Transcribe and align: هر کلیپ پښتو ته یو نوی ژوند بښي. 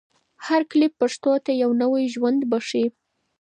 هر 0.45 0.61
کلیپ 0.71 0.93
پښتو 1.01 1.31
ته 1.45 1.51
یو 1.61 1.71
نوی 1.81 2.03
ژوند 2.13 2.39
بښي. 2.51 2.85